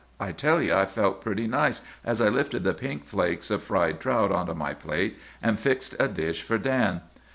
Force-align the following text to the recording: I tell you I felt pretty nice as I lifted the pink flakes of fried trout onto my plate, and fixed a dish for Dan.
I 0.19 0.31
tell 0.31 0.63
you 0.63 0.73
I 0.73 0.87
felt 0.87 1.21
pretty 1.21 1.45
nice 1.45 1.83
as 2.03 2.21
I 2.21 2.27
lifted 2.29 2.63
the 2.63 2.73
pink 2.73 3.05
flakes 3.05 3.51
of 3.51 3.61
fried 3.61 3.99
trout 3.99 4.31
onto 4.31 4.55
my 4.55 4.73
plate, 4.73 5.15
and 5.43 5.59
fixed 5.59 5.95
a 5.99 6.07
dish 6.07 6.41
for 6.41 6.57
Dan. 6.57 7.01